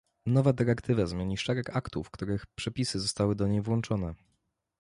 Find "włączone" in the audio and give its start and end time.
3.61-4.13